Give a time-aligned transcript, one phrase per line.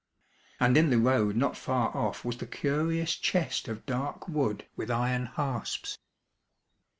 [0.59, 4.89] And in the road not far off was the curious chest of dark wood with
[4.89, 5.99] iron hasps.